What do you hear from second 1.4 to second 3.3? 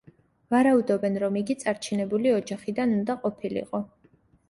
იგი წარჩინებული ოჯახიდან უნდა